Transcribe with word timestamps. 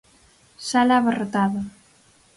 Sala 0.69 0.95
abarrotada. 0.97 1.61